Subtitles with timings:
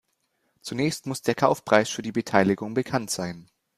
[0.61, 3.51] Zunächst muss der Kaufpreis für die Beteiligung bekannt sein.